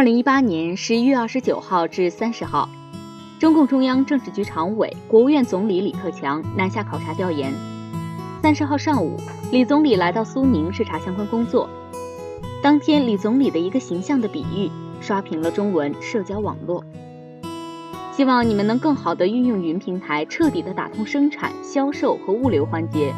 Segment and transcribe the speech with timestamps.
[0.00, 2.70] 二零一八年十一月二十九号至三十号，
[3.38, 7.52] 中共中央政治局常委、国务院总理李克强南下考察调研。
[8.40, 9.18] 三十号上午，
[9.52, 11.68] 李总理来到苏宁视察相关工作。
[12.62, 14.70] 当天，李总理的一个形象的比喻
[15.02, 16.82] 刷屏了中文社交网络。
[18.10, 23.12] 希望你们能更好地运用云平台，彻底地打通生产、销售和物流环节，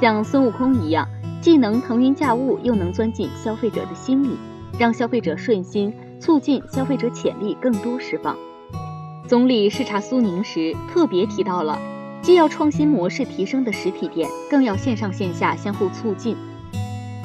[0.00, 1.08] 像孙悟空一样，
[1.40, 4.36] 既能腾云驾雾，又能钻进消费者的心里，
[4.78, 5.92] 让消费者顺心。
[6.30, 8.36] 促进消费者潜力更多释放。
[9.26, 11.76] 总理视察苏宁时特别提到了，
[12.22, 16.36] 既要创新模式提升的实体店，更要线上线下相互促进。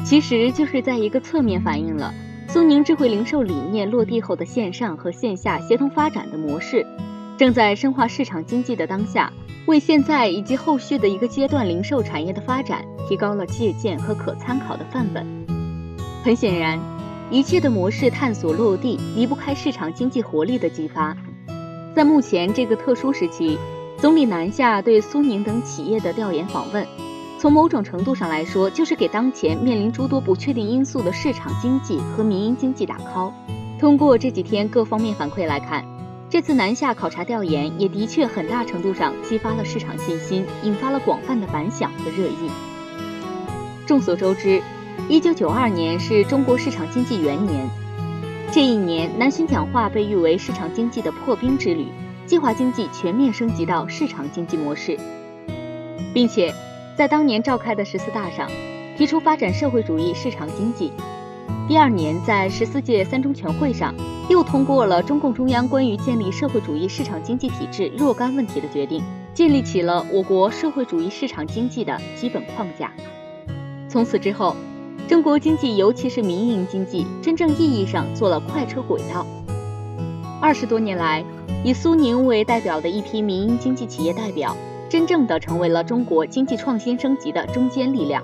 [0.04, 2.12] 其实就是在一个侧面反映了
[2.48, 6.84] 苏宁智慧零售理念落地后的线上和线下协同发展的模式，
[7.38, 9.32] 正在深化市场经济的当下，
[9.68, 15.24] 为现在以及后续的一个阶段零售产业的发展提高了借鉴和可参考的范本。
[16.24, 16.95] 很显然。
[17.32, 21.18] 一切的模式探索落地，离不开市场经济活力的激发。
[21.96, 23.58] 在目前这个特殊时期，
[23.98, 26.86] 总理南下对苏宁等企业的调研访问，
[27.40, 33.32] 从某种程度上来说，就是给当前面临诸多不确定因素的市场经济和民营经济打 call。
[33.80, 35.84] 通过这几天各方面反馈来看，
[36.30, 42.52] 这次南下考察调研也的确很大程度上激发了市场信心，引发了广泛的反响和热议。
[43.88, 44.62] 众所周知。
[45.08, 47.70] 一九九二年是中国市场经济元年，
[48.52, 51.86] 这一年南巡讲话被誉为市场经济的破冰之旅，
[52.26, 54.98] 计划经济全面升级到市场经济模式，
[56.12, 56.52] 并且
[56.98, 58.50] 在当年召开的十四大上
[58.98, 60.92] 提出发展社会主义市场经济。
[61.68, 63.94] 第二年在十四届三中全会上
[64.28, 69.04] 又通过了中共中央关于建立社会主义市场经济体制若干问题的决定，
[69.36, 72.92] 建立起了我国社会主义市场经济的基本框架。
[73.88, 74.56] 从此之后。
[75.08, 79.24] 中国经济，尤其是民营经济，真正意义上做了快车轨道。
[80.42, 81.24] 二十多年来，
[81.64, 84.58] 以苏宁为代表的一批民营经济企业代表，
[84.90, 88.24] 真正的成为了中国经济创新升级的中坚力量。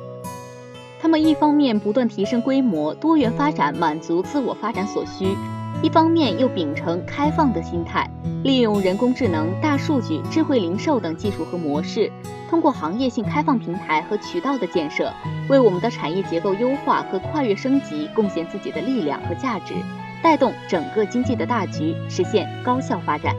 [0.99, 5.37] 他们一方面不断提升规模、多元发展，满足自我发展所需。
[5.81, 8.09] 一方面又秉承开放的心态，
[8.43, 12.11] 利用人工智能、大数据、智慧零售等技术和模式，
[12.49, 15.11] 通过行业性开放平台和渠道的建设，
[15.49, 19.73] 为我们的产业结构优化和跨越升级贡献自己的力量和价值，
[20.21, 23.35] 带动整个经济的大局，实现高效发展。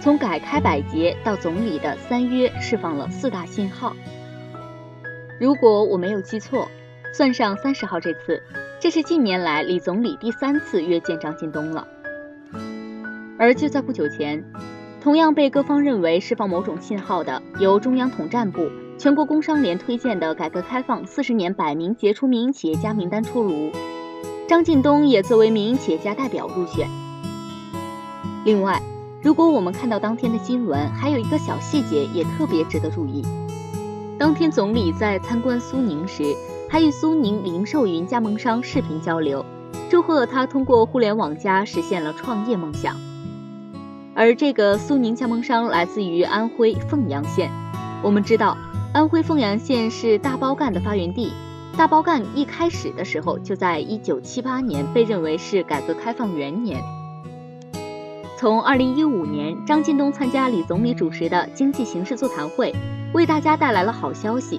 [0.00, 3.94] 从改开百节到总理的三约，释放了四大信号。
[5.38, 6.68] 如果我没有记错，
[7.12, 8.42] 算上三十号这次。
[8.82, 11.86] 这是近年来李总理第三次约见张近东了，
[13.38, 14.44] 而就在不久前，
[15.00, 23.70] 同样被各方认为释放某种信号的，由中央统战部、全国工商联推荐的改革开放四十年百名杰出民营企业家名单出炉，
[24.48, 26.88] 张近东也作为民营企业家代表入选。
[28.44, 28.82] 另外，
[29.22, 33.24] 如果我们看到当天的新闻，还有一个小细节也特别值得注意：
[34.18, 36.24] 当天总理在参观苏宁时。
[36.72, 39.44] 还与苏宁零售云加盟商视频交流，
[39.90, 42.96] 祝贺他通过互联网加实现了创业梦想。
[44.14, 47.50] 而这个苏宁加盟商来自于安徽凤阳县。
[48.02, 48.56] 我们知道，
[48.94, 51.34] 安徽凤阳县是大包干的发源地。
[51.76, 56.80] 大包干一开始的时候就在1978年被认为是改革开放元年。
[58.38, 62.74] 从2015年，张近东参加李总理主持的经济形势座谈会，
[63.12, 64.58] 为大家带来了好消息。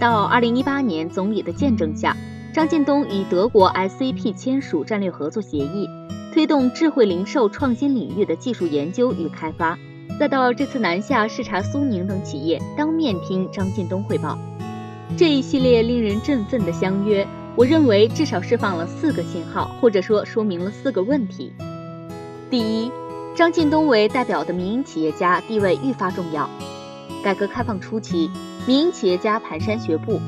[0.00, 2.16] 到二零一八年，总理的见证下，
[2.52, 5.88] 张近东与德国 S C P 签署战略合作协议，
[6.32, 9.76] 推动智慧零售创新领域的技术研究与开发。
[10.20, 14.38] 再到这次南下视察苏宁等企业，当面听张近东汇报，
[15.16, 17.26] 这一系列令人振奋的相约，
[17.56, 21.52] 我认为至少释放了四个信号，或者说说明了四个问题。
[22.48, 22.92] 第一，
[23.34, 26.48] 张近东为代表的民营企业家地位愈发重要。
[27.24, 28.30] 改革开放初期。
[28.68, 30.20] 民营企业家蹒跚学步，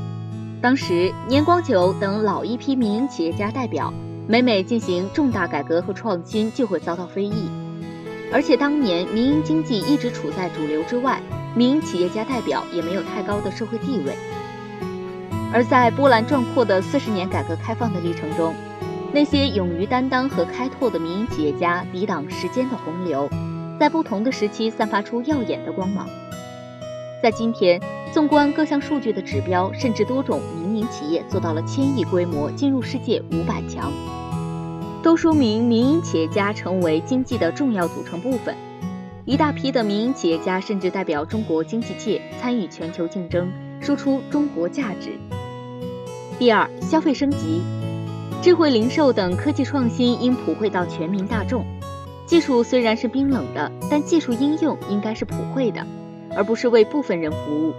[0.62, 3.92] 当时年光久等老一批民营企业家代表，
[4.26, 7.50] 每每进行重大改革和创新，就会遭到非议。
[8.32, 11.20] 而且当年民营经济一直处在主流之外，
[11.54, 14.16] 民营企业家代表也没有太高的社会地位。
[15.52, 18.54] 而在波澜壮阔的四十年改革开放的历程中，
[19.12, 23.28] 那些勇于担当和开拓的民营企业家抵挡时间的洪流，
[23.78, 26.08] 在不同的时期散发出耀眼的光芒。
[27.22, 27.78] 在今天。
[28.12, 33.92] 纵观各项数据的指标，甚至多种民营企业做到了千亿规模，进入世界五百强，
[35.00, 38.54] 都说明民营企业家成为经济的重要组成部分。
[39.24, 43.48] 一大批的民营企业家甚至代表中国经济界参与全球竞争，
[43.80, 45.12] 输出中国价值。
[46.36, 47.62] 第二，消费升级。
[48.42, 51.64] 智慧零售等科技创新应普惠到全民大众。
[52.26, 55.86] 技术虽然是冰冷的，但技术应用应该是普惠的，
[56.34, 57.72] 而不是为部分人服务。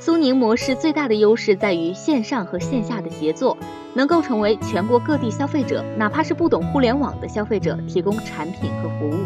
[0.00, 3.54] 苏宁模式最大的优势在于线上和线下的协作，
[3.92, 9.18] 能够成为全国各地消费者，哪怕是不懂互联网的消费者提供产品和服务。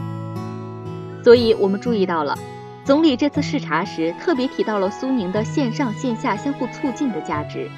[1.22, 2.36] 所以，我们注意到了，
[2.84, 7.70] 总理这次视察时特别提到了苏宁的线上线下相互促进的价值。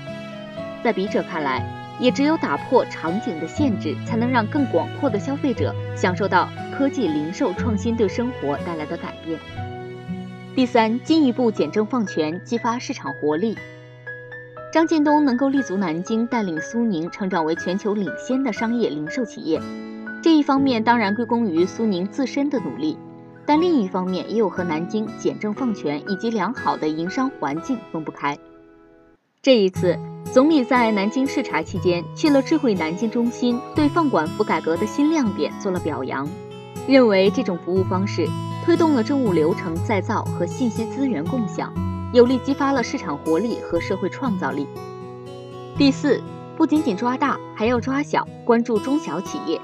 [0.83, 1.63] 在笔者看来，
[2.01, 9.39] 也只有打破场景的限制，才能让更广阔的消费者享受到科技零售创新对生活带来的改变。
[10.57, 13.59] 第三，进一步简政放权，激发市场活力。
[14.73, 19.61] 张近东能够立足南京，带领苏宁成长为全球领先的商业零售企业，
[20.23, 22.97] 这一方面当然归功于苏宁自身的努力，
[23.45, 28.39] 但另一方面也有和南京简政放权以及良好的营商环境分不开。
[29.43, 29.99] 这一次，
[30.33, 36.27] 总理在南京视察期间去了智慧南京中心，对放管服改革的新亮点做了表扬，
[36.89, 38.27] 认为这种服务方式。
[38.67, 41.73] 推动了政务流程再造和信息资源共享，
[42.13, 44.67] 有力激发了市场活力和社会创造力。
[45.79, 46.21] 第四，
[46.57, 49.61] 不仅仅抓大，还要抓小，关注中小企业。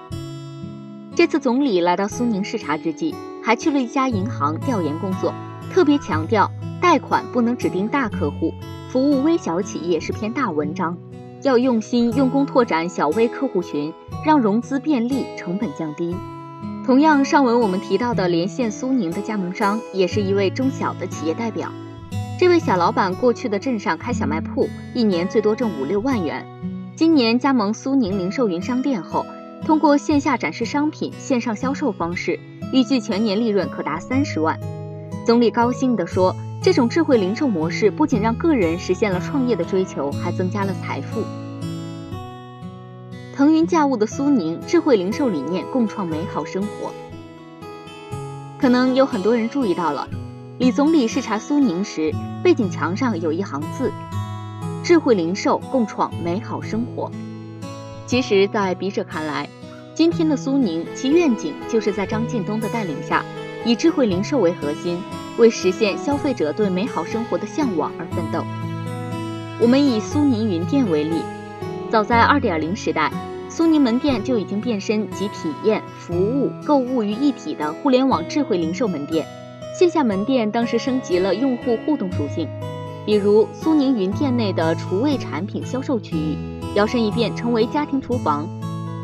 [1.17, 3.13] 这次总理来到苏宁视察之际，
[3.43, 5.35] 还去了一家银行调研工作，
[5.73, 6.49] 特别强调
[6.81, 8.55] 贷款不能指定大客户，
[8.89, 10.97] 服务微小企业是篇大文章，
[11.43, 13.93] 要用心用功拓展小微客户群，
[14.25, 16.15] 让融资便利，成本降低。
[16.85, 21.71] 同样，上文我们提到的连线苏宁的加盟商，也是一位中小的企业代表。
[22.41, 26.45] 这位小老板过去的镇上开小卖铺，一年最多挣五六万元。
[26.97, 29.25] 今年加盟苏宁零售云商店后，
[29.65, 32.41] 通过线下展示商品、线上销售方式，
[32.73, 34.59] 预计全年利润可达三十万。
[35.25, 41.23] 总理高兴地说：“这种智慧零售模式不仅让个人实现了创业的追求，还增加了财富。”
[43.43, 46.93] 腾云驾雾的苏宁智慧零售理念，共创美好生活。
[48.57, 50.09] 可能有很多人注意到了，
[50.59, 53.91] 李总理视察苏宁时，背景墙上有一行字
[54.85, 57.11] ：“智慧零售，共创美好生活。”
[58.07, 59.49] 其实，在笔者看来，
[59.93, 63.25] 今天的苏宁，其愿景就是在张近东的带领下，
[63.67, 65.03] 以智慧零售为核心，
[65.37, 68.45] 为实现消费者对美好生活的向往而奋斗。
[69.61, 71.17] 我们以苏宁云店为例。
[71.91, 73.13] 早在2.0时代，
[73.55, 79.27] 苏宁门店就已经变身集体验、服务、购物于一体的互联网智慧零售门店。
[79.79, 82.49] 线下门店当时升级了用户互动属性，
[83.05, 86.35] 比如苏宁云店内的厨卫产品销售区域，
[86.75, 88.47] 摇身一变成为家庭厨房；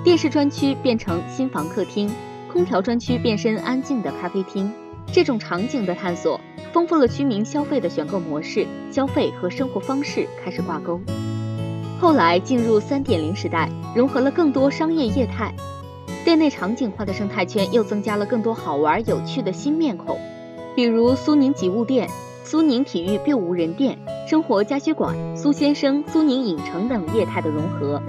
[0.02, 2.10] 电视专区变成新房客厅，
[2.50, 4.72] 空调专区变身安静的咖啡厅。
[5.12, 6.40] 这种场景的探索，
[6.72, 10.98] 丰富了居民消费的选购模式，消费和生活方式开始挂钩。
[12.00, 15.52] 后来进入三点零时代，融合了更多商业业态，
[16.24, 20.16] 店内场景化的生态圈又增加了更多好玩有趣的新面孔，
[20.76, 22.08] 比如苏宁集物店、
[22.44, 23.98] 苏宁体育 B 无人店、
[24.28, 28.00] 生活家居馆、苏先生、苏宁影城等业态的融合，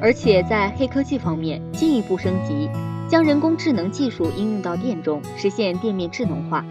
[0.00, 2.68] 而且在黑科技方面进一步升级，
[3.08, 6.64] 将人工智能技术应用到店中，实现店面智能化。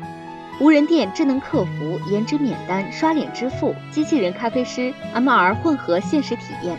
[0.59, 6.77] 无人店、智能客服、颜值免单、刷脸支付、机器人咖啡师、MR 混合现实体验，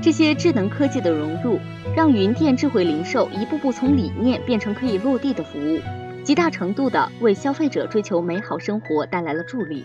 [0.00, 1.58] 这些智能科技的融入，
[1.96, 5.80] 让云店智慧零售一步步从理念变成可以落地的服务，
[6.22, 9.84] 极大程度的为消费者追求美好生活带来了助力。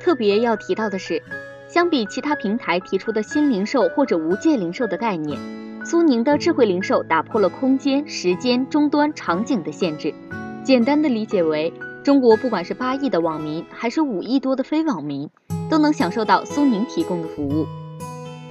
[0.00, 1.22] 特别要提到的是，
[1.68, 5.38] 相比其他平台提出的新零售或者无界零售的概念，
[5.84, 10.14] 苏宁的智慧零售打破了空间、时间、终端、场景的限制，
[10.64, 11.72] 简单的理解为。
[12.04, 15.30] 中国不管是八亿的网民，还是五亿多的非网民，
[15.70, 17.64] 都能享受到苏宁提供的服务。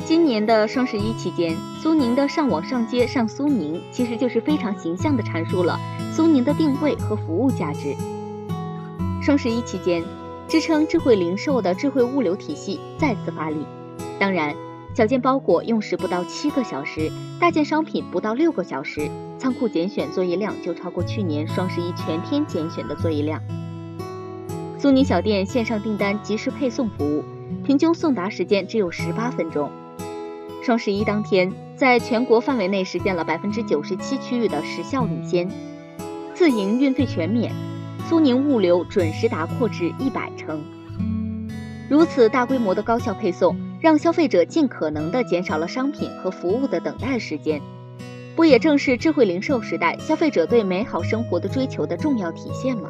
[0.06, 5.78] 今年的双十一期间，苏宁的上网上街上苏宁，其实就是非常形象地阐述了
[6.14, 7.94] 苏宁的定位和服务价值。
[9.22, 10.02] 双十一期间，
[10.48, 13.58] 支撑智慧零售的智慧物流体系再次发力。
[14.18, 14.56] 当然，
[14.94, 19.10] 小件包裹用时不到七个小时，大件商品不到六个小时。
[19.40, 23.42] 仓库拣选作业量就超过去年双十一全天拣选的作业量。
[24.78, 27.24] 苏宁小店线上订单即时配送服务，
[27.66, 29.72] 平均送达时间只有十八分钟。
[30.62, 35.50] 双十一当天，在全国范围内实现了百分之九十七区域的时效领先，
[36.36, 37.52] 自营运费全免，
[38.10, 40.62] 苏宁物流准时达扩至一百成。
[41.90, 47.60] 如此大规模的高效配送，让消费者尽可能的减少了商品和服务的等待时间。
[48.36, 52.90] 不也正是智慧零售时代消费者对美好生活的追求的重要体现吗？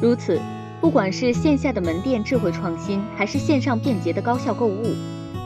[0.00, 0.40] 如此，
[0.80, 4.82] 不管是线下的门店智慧创新，还是线上便捷的高效购物，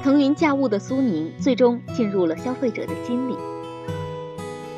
[0.03, 3.37] 腾云驾雾的苏宁最终进入了消费者的心里。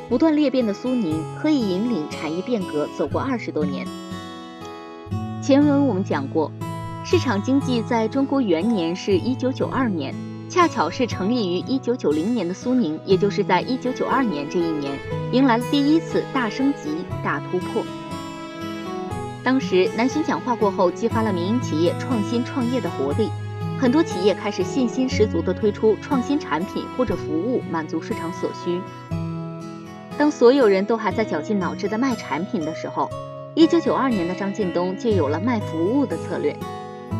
[0.09, 3.87] 不断裂变的苏宁可以引领产业变革走过二十多年。
[5.41, 6.51] 前文我们讲过，
[7.05, 10.15] 市场经济在中国元年是一九九二年，
[10.49, 14.97] 恰巧是成立于一九九零年的苏宁，也就是在一九九二年这一年，
[15.33, 17.83] 迎来了第一次大升级、大突破。
[19.43, 23.29] 当时南巡讲话过后，激发了民营企业创新创业的活力，
[23.77, 28.81] 很多企业开始信心十足地推出创新产品或者服务，满足市场所需。
[30.17, 33.09] 当所有人都还在绞尽脑汁地卖产品的时候，
[33.55, 36.55] 一九九二年的张近东就有了卖服务的策略。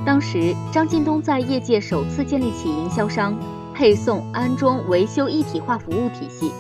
[0.06, 3.38] 当时，张近东在业界首次建立起营销商、
[3.74, 6.52] 配送、安装、维修一体化服务体系，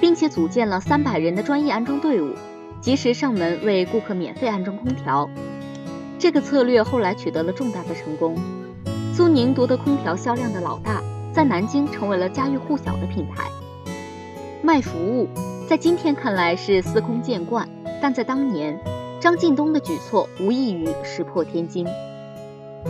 [0.00, 2.34] 并且组建了三百人的专业安装队伍。
[2.80, 5.28] 及时上门为顾客免费安装空调，
[6.16, 8.36] 这个策略后来取得了重大的成功。
[9.12, 11.02] 苏宁夺得空调销量的老大，
[11.32, 13.48] 在南京成为了家喻户晓的品牌。
[14.62, 15.28] 卖服务，
[15.68, 17.68] 在今天看来是司空见惯，
[18.00, 18.78] 但在当年，
[19.18, 21.84] 张近东的举措无异于石破天惊。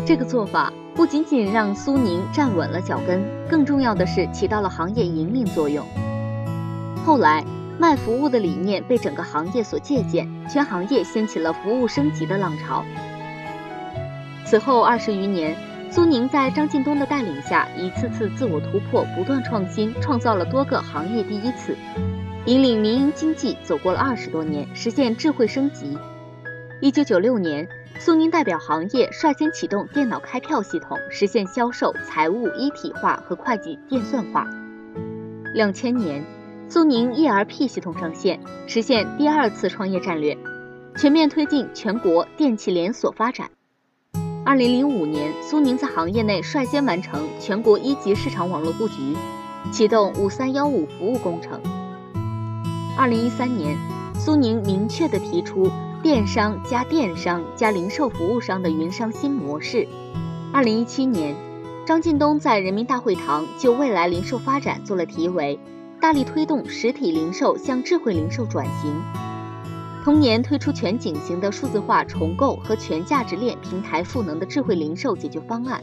[0.07, 5.87] 这个做法不仅仅让苏宁站稳了脚跟，更重要的是起到了行业引领作用。
[7.05, 7.45] 后来。
[7.81, 12.85] 卖服务的理念被整个行业所借鉴，全行业掀起了服务升级的浪潮。
[14.45, 15.57] 此后二十余年，
[15.89, 21.77] 苏宁在张近东的带领下，一次次自我突破，不断创新，创造了多个行业第一次，
[22.47, 25.97] 引领民营经济走过了二十多年，实现智慧升级。
[26.81, 27.69] 一九九六年，
[28.01, 34.47] 苏宁代表行业率先启动电脑开票系统，实现销售、财务一体化和会计电算化。
[35.55, 36.25] 两千年。
[36.71, 40.37] 苏宁 ERP 系统上线，实现第二次创业战略，
[40.99, 43.49] 全面推进全国电器连锁发展。
[44.45, 49.17] 二零零五年，苏宁在行业内率先完成全国一级市场网络布局，
[49.73, 51.59] 启动“五三幺五”服务工程。
[52.99, 53.75] 二零一三年，
[54.15, 55.71] 苏宁明确地提出
[56.09, 59.87] 电商加电商加零售服务商的云商新模式。
[60.55, 61.37] 二零一七年，
[61.87, 65.61] 张近东在人民大会堂就未来零售发展做了题为。
[66.01, 69.03] 大力推动实体零售向智慧零售转型，
[70.03, 75.83] 同年推出全景型的数字化重构和全价值链平台赋能的智慧零售解决方案。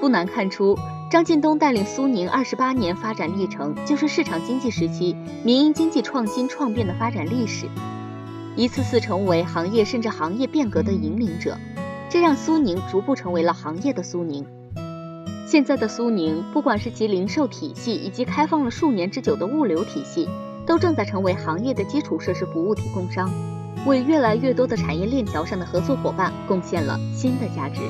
[0.00, 0.78] 不难看出，
[1.10, 7.66] 张近东带领苏宁二十八年发展历程，就是市场经济时期民营经济创新创变的发展历史，
[8.60, 11.56] 一次次成为行业甚至行业变革的引领者，
[12.10, 14.44] 这让苏宁逐步成为了行业的苏宁。
[15.46, 20.28] 现在的苏宁，不管是其零售体系，以及开放了数年之久的物流体系，
[20.66, 23.32] 都正在成为行业的基础设施服务提供商，
[23.86, 27.80] 为越来越多的产业链条上的合作伙伴贡献了新的价值。